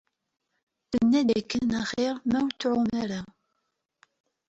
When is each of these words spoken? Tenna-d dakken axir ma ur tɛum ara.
Tenna-d 0.91 1.27
dakken 1.29 1.67
axir 1.81 2.15
ma 2.29 2.39
ur 2.45 2.53
tɛum 2.53 2.87
ara. 3.01 3.21